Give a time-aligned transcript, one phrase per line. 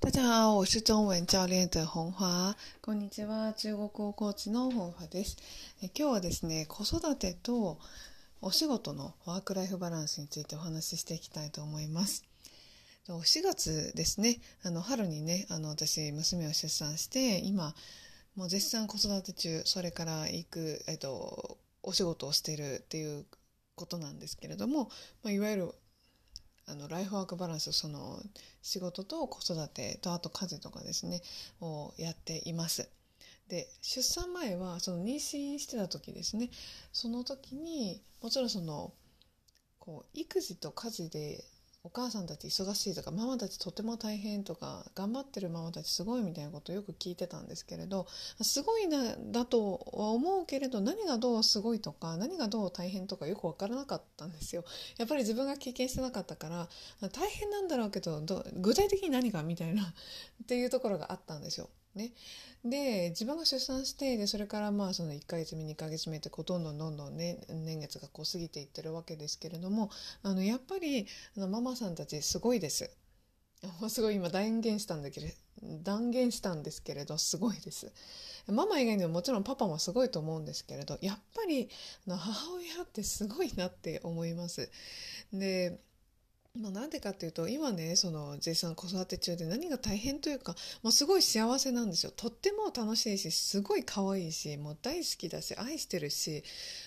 [0.00, 2.56] 大家好，我是中文教練的本華。
[2.80, 5.36] こんにちは、中国語コーチの本華です。
[5.82, 7.80] え今日はですね、子育てと
[8.40, 12.24] お仕事のワークライフバランスについてお話ししていきたいと思います。
[13.08, 17.74] 4月ですね、あの春にね、あの私娘を出産して、今
[18.36, 23.26] もう絶賛子育て中、それから行くえっとお仕事をしているっていう
[23.74, 24.90] ことなんですけれども、
[25.24, 25.74] まあ、いわゆる
[26.70, 28.20] あのライフワークバランスその
[28.62, 31.22] 仕事と子育てとあと家事とかですね
[31.60, 32.88] をやっています。
[33.48, 36.50] で出産前はその妊娠してた時ですね
[36.92, 38.92] その時にもちろんその
[39.78, 41.42] こう育児と家事で
[41.84, 48.06] お母さんたち忙しいとかママたちとても大変とか頑張ってるママたちすごいみたいなことをよく聞いてたんですけれど
[48.42, 54.64] すごいなだとは思うけれど何がどうすごいとか何がどう大変とかよく分からなかったんですよ。
[54.98, 56.68] やっぱり自分が経験してなかったから
[57.10, 58.22] 大変なんだろうけど
[58.56, 61.70] 具体的に何がみたいなっていうところがあったんですよ。
[61.94, 62.12] ね、
[62.64, 69.90] で自分が出産してでそれからまあその1ヶ月目2ヶ月目ってこうどんどどんどん、ね、年月がこう過ぎていってるわけですけれども
[70.22, 72.90] あのやっぱりあのママさんたちすごいです。
[73.88, 75.26] すごい今断言したんだけど
[75.82, 77.92] 断言したんですけれどすごいです。
[78.46, 81.68] ママ以外にももちろんパパもすごいと思うんですけれどやっぱり
[82.06, 84.70] 母親ってすごいなって思います。
[85.32, 85.80] で
[86.60, 96.42] まあ、なんでかっていうと今ねその J さん子育て中で何が大変というかもうすごい幸せなんですよとっても楽しいしすごい可愛いしもう大好きだし愛してるし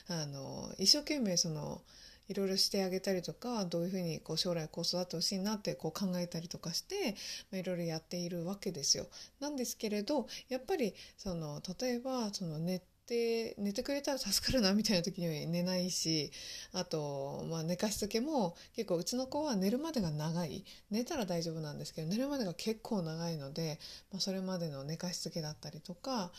[0.10, 1.82] あの一生懸命その
[2.28, 7.16] いろいろしてあげたりとかどういうふうにこう将来こう育てほしいなってこう考えたりとかして、
[7.52, 9.06] いろいろやっているわけですよ。
[9.42, 16.32] なんですけれどやっぱりその例えばそのネッで寝てくれたら助かるなみたいな時には寝ないし
[16.74, 20.64] あと、まあ、寝かしつけも結構うちの子は寝るまでが長い。
[20.90, 23.80] 寝たら大丈夫なんですけど寝るまでが結構長いので、
[24.12, 26.32] まあ、それまでの寝かしつけだったりとか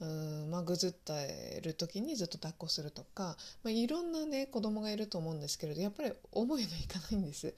[0.00, 7.54] うんまあ、ぐずってる時にずっと抱っこするとか、まあ、いろんなね子供がいると思うんですけれどやっぱり思いのいかないんです。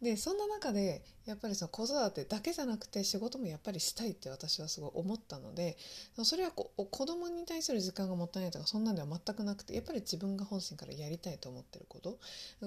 [0.00, 5.76] でそんな中でやっぱりその子育てだけじゃなくて仕事もやっぱりしたいって私はすごい思ったので
[6.24, 12.18] それはこ子供に対する時間がもったいないとかそんなんでは全くなくてやっぱり自分が本心からやりたいと思ってること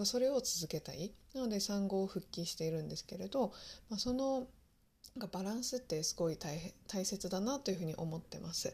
[0.06, 3.52] それを続けたいなので産後を復帰しているんですけれど、
[3.90, 4.48] まあ、その
[5.16, 8.74] なんかバランスってすごい大大切だなというふうに思ってます。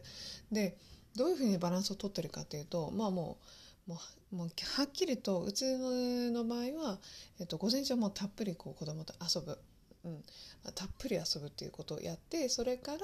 [0.50, 0.76] で
[1.14, 3.38] どういうふうにバランスをとってるかというとまあも
[3.86, 4.00] うも
[4.32, 6.98] うもうはっきりとうちの場合は、
[7.38, 9.58] えっと、午前中はもうたっぷりこう子供と遊ぶ
[10.04, 10.24] うん、
[10.74, 12.98] たっぷり遊ぶっていうことをやってそれから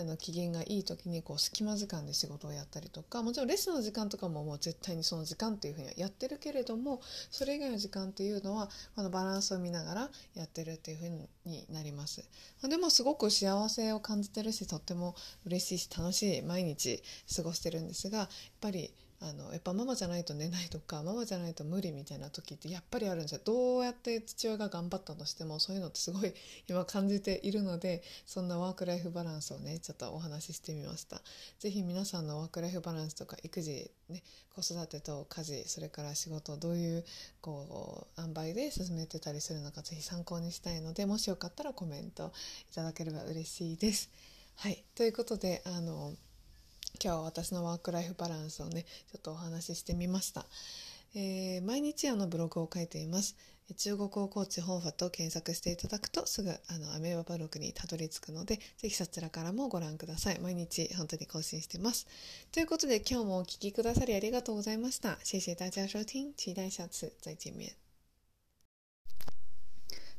[0.00, 7.00] あの機嫌がいい時にこう隙間時間で仕事をやったりとかもちろんレッスンの時間とかももう絶対にその時間っていうふうにはやってるけれども
[7.30, 11.08] それ以外の時間っていうのはこのバランスを見ながらやってるっていうふう
[11.46, 12.24] になります。
[12.62, 15.14] でもすごく幸せを感じてるしとっても
[15.46, 17.02] 嬉しいし楽しい毎日
[17.34, 18.28] 過ごしてるんですがやっ
[18.60, 18.92] ぱり
[19.26, 23.40] あのやっぱママじゃないと寝ないとかママじゃないと無理みたいな時ってやっぱりあるんですよ。
[23.42, 26.34] どうやって父親が頑張ったとしてもそういうのってすごい
[26.68, 31.22] 今感じているのでそんなワークライフバランスをねちょっとお話ししてみました。
[31.58, 34.22] 是非皆さんのワークライフバランスとか育児ね
[34.54, 37.04] 子育てと家事それから仕事どういう
[37.40, 42.32] こう塩梅で進めてたりするのか是非参考にしたいのでもしよかったらコメント
[42.70, 44.10] いただければ嬉しいです。
[44.56, 44.84] はい。
[44.94, 46.14] ということであの
[47.02, 50.46] 今日は私のワークライフバランスをねちょっとお話ししてみました、
[51.14, 53.36] えー、毎日あのブログを書いています。
[53.78, 60.38] 中国語コーチ本ファと検索していただくとすぐあのアメーバブログにたどり着くのでぜひそちらからもご覧ください。
[60.38, 62.06] 毎日本当に更新してます。
[62.52, 65.18] ということで今日もお聴きくださりありがとうございました。
[65.24, 67.83] 谢谢大家收听期待下次再见面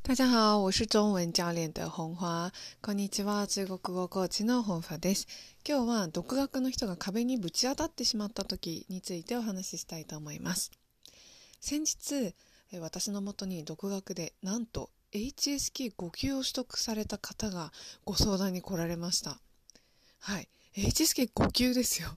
[0.08, 2.54] 大家好，我是中文教練的本花。
[2.80, 5.26] こんにちは、中国語コーチの本花です。
[5.68, 10.70] 今日は独学の人が壁にぶち当たってしまった時についてお話ししたいと思います。
[11.60, 12.36] 先日、
[12.80, 17.74] 私のもとに独学でなんと HSK5 級を取得された方が
[18.04, 19.40] ご相談に来られました。
[20.20, 20.48] はい。
[20.78, 22.16] HSK5 級ですよ。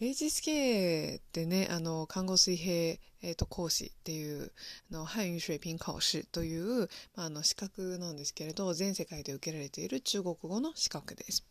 [0.00, 4.52] HSK ってね、あの、看護水平、えーと、講師っていう
[4.90, 11.44] あの汉語水平考試という、まあ、あの資格なんですけれど全世界で受けられている中国語の資格です。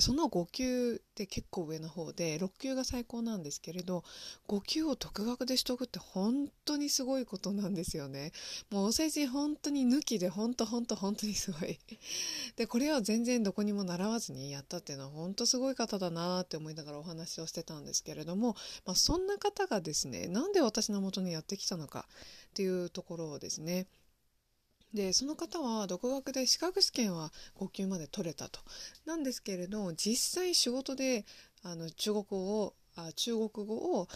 [0.00, 4.04] その5級って結構上の方で6級が最高なんですけれど
[4.48, 8.32] 5級を独学で取得って本当にすごいことなんですよね。
[8.70, 11.78] もうお世辞本当に抜きで本当本当本当にすごい。
[12.56, 18.54] でこれは全然どこにも習わずにやったっていうのは本当すごい方だなって思いながらお話をしてたんですけれども、
[18.84, 22.06] まあ、そんな方がですねなんで私のもとにやってきたのか
[22.50, 23.86] っていうところをですね
[24.96, 28.60] でその方は独学で資格試験は5級まで取れたと。
[29.04, 31.26] なんですけれど実際仕事で
[31.62, 34.08] あの中国語をあ中国語を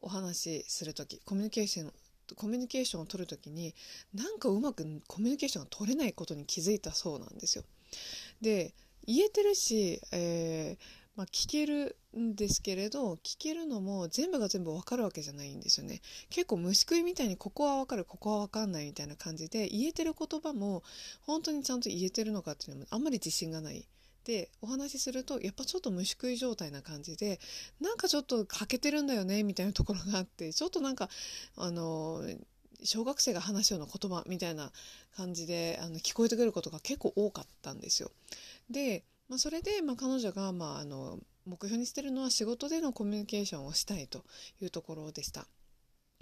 [0.00, 1.92] お話しする時コミュニケーション
[2.34, 3.74] コミュニケーションを取る時に
[4.14, 7.64] なんかうまくコミュニケーションが取れないことに気づいたそうなんですよ。
[8.40, 8.72] で
[9.06, 16.00] 言えてるし、えーまあ、聞けるんですけれど聞けるのも全部が全部わかるわけじゃないんですよね
[16.30, 20.82] 結構虫食いみたいにここはわかるここはわかんないみたいな感じで言えてる言葉も
[21.20, 23.86] 本当にちゃんと言えてるのかっていうのもあんまり自信がない
[24.24, 27.40] でお話しするとやっぱちょっと虫食い状態な感じで
[27.80, 31.08] なんかちょっと欠けてるんだよねみたいなところがあってちょっとなんか
[31.56, 32.22] あの
[32.84, 34.70] 小学生が話すような言葉みたいな
[35.16, 38.10] 感じであの聞こえてくることが結構多かったんですよ。
[38.70, 44.24] でまあ、それで、まあ、彼女が、まあ、あの目標にしてるのは仕事でのコミュニケーションをしたいと
[44.60, 45.46] いうところでした。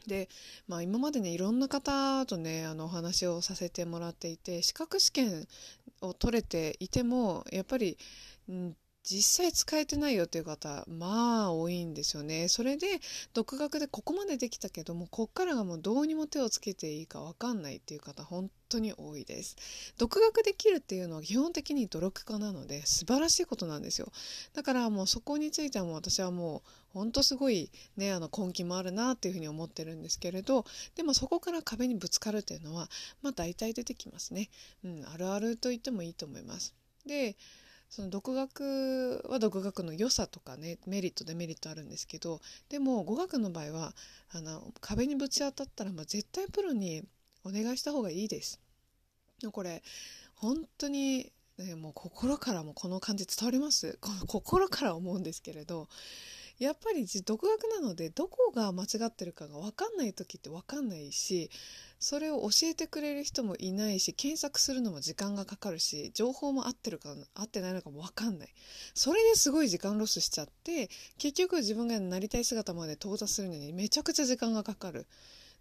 [0.07, 0.29] で、
[0.67, 5.47] まあ、今までねいろんな方とねあのお話をさせてもらっていて資格試験
[6.01, 7.99] を取れていてもやっぱり、
[9.03, 12.49] 実際使えてないよっていう方まあ多いんですよね。
[12.49, 13.01] それで
[13.35, 19.57] 独学でここまでできたけどもこっからがもうどうにも手をつけていいか分かんないっていう方本当に多いです。
[19.99, 24.11] 独学できるっていうのは基本的に努力家なので素晴らしいことなんですよ。
[24.55, 30.65] だからもうそこについてはもう私はもう本当すごいねあの根気もあるなっていうふうに思ってるんですけれど
[30.97, 32.89] でもそこから壁にぶつかるっていうのは
[33.23, 34.49] まあ大体出てきますね。
[34.85, 36.75] うん、あるあると言ってもいいと思います。
[37.07, 37.37] で
[37.91, 43.95] その独学は独学の良さとかねメリットデメリットあるんですけどでも語学の場合は
[44.33, 47.03] あの壁にぶち当たったら、まあ、絶対プロに
[47.45, 48.61] お願いした方がいいです。
[49.53, 49.83] これ
[50.35, 51.33] 本当に、
[51.77, 53.99] もう心からもこの感じ伝わります？
[54.27, 55.89] 心から思うんですけれど
[56.59, 61.51] やっぱり独学なのでどこが間違ってるかが分かんない時って分かんないし
[61.99, 68.55] それを教えてくれる人もいないし検索するのも時間がかかるし情報も合ってるか合ってないのかも分かんない。
[68.95, 70.89] それですごい時間ロスしちゃって
[71.19, 75.07] 結局自分がなりたい姿まで到達するのにめちゃくちゃ時間がかかる。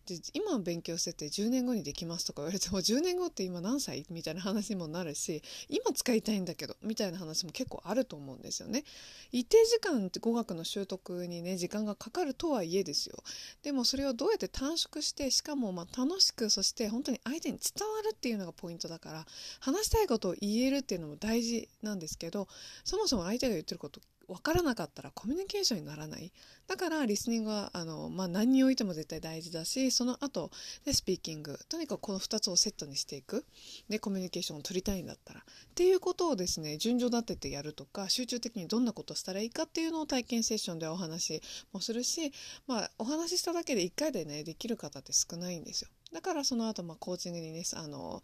[0.09, 8.83] で今勉強してて10年後にできますとか言われても10年後って今何歳みたいな話にもなるし今使いたいんだけどみたいな話も結構あると思うんですよね。
[9.31, 13.17] 一定時間って語学の習得にね時間がかかるとはいえですよ。
[13.63, 19.25] でもそれをどうやって短縮してしかもま楽しくそして本当に相手に伝わるっていうのがポイントだから
[19.59, 22.47] 話したいことを言えるっていうのも大事なんですけど
[22.83, 26.31] そもそも相手が言ってること分からなかったらコミュニケーションにならない。
[26.67, 30.51] だからリスニングはあの、まあ、何においても絶対大事だしその後
[30.85, 33.43] でスピーキングとにかくこの2つをセットにしていく。
[33.89, 35.39] でコミュニケーションを取りたいんだったら。
[35.39, 35.43] っ
[35.73, 41.41] ていうことをですね順序立ててやるとか集中的にどんなことをしたらいいかっていうのを体験セッションではお話
[41.73, 42.31] もするし、
[42.67, 45.89] まあ、お話ししただけで1回でねできる方って少ないんですよ。
[46.13, 48.21] だからその後まあコーチングにねあの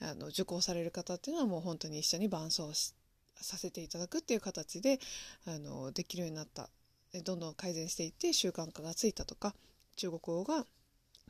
[0.00, 3.03] あの受講される方っていうのはもう本当に一緒に伴走して
[3.40, 4.98] させていただくっていう形で
[5.46, 6.68] あのできるようになった
[7.24, 9.54] どんどん改善していって習慣化がついたとか
[9.96, 10.66] 中国語が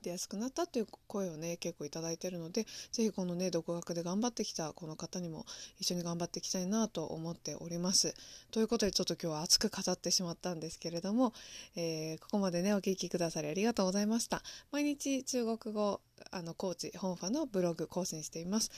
[0.05, 5.47] 出やすくなったという声をね結構いただいてるので是非このね独学で頑張ってきたこの方にも
[5.79, 8.15] 一緒に頑張っていきたいなと思っております。
[8.51, 11.33] ということでちょっと今日は熱く語ってしまったんですけれども、
[11.75, 14.43] えー、ここまでねお聴きくださりありがとうございました。
[14.71, 18.71] 毎日中国語あのコーチ本ファのブログ更新しています。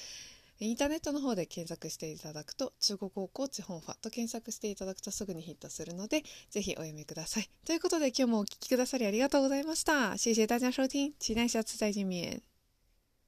[0.58, 7.50] インターネットの方で検索していただくと、中国語コーチ本ファと検索していただくとすぐにヒットするので、ぜひお読みください。
[7.66, 10.16] ということで今日もお聴きくださりありがとうございました。
[10.16, 12.55] 谢谢大家收听，期待下次再见面。